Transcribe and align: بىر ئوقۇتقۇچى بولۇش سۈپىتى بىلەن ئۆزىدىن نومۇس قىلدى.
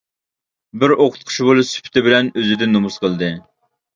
بىر 0.83 0.93
ئوقۇتقۇچى 1.03 1.45
بولۇش 1.49 1.69
سۈپىتى 1.77 2.03
بىلەن 2.09 2.31
ئۆزىدىن 2.41 2.75
نومۇس 2.79 2.97
قىلدى. 3.05 3.29